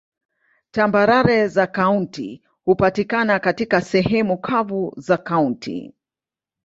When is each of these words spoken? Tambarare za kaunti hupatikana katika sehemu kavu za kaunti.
Tambarare 0.71 1.47
za 1.47 1.67
kaunti 1.67 2.41
hupatikana 2.65 3.39
katika 3.39 3.81
sehemu 3.81 4.37
kavu 4.37 4.93
za 4.97 5.17
kaunti. 5.17 5.93